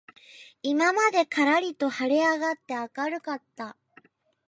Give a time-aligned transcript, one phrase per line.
[0.63, 3.77] 今までからりと晴はれ上あがって明あかるかった